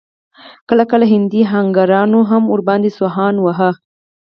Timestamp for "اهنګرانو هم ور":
1.45-2.61